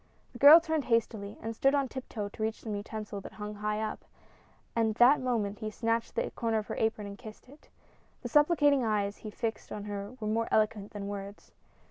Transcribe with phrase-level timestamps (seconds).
[0.33, 3.79] The girl turned hastily and stood on tiptoe to reach some utensil that hung high
[3.79, 4.03] up;
[4.75, 7.69] at that moment he snatched the corner of her apron and kissed it.
[8.23, 11.51] The supplicating eyes he fixed upon her were more eloquent than words.